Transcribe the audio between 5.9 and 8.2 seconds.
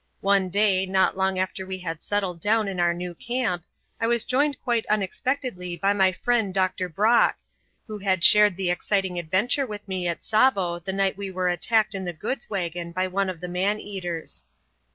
my friend Dr. Brock, who